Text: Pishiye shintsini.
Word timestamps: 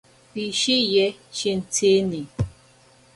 Pishiye 0.31 1.03
shintsini. 1.37 2.21